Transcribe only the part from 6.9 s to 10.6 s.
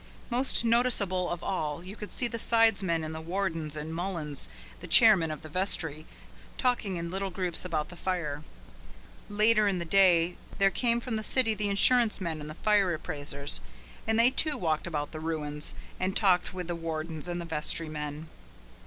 in little groups about the fire. Later in the day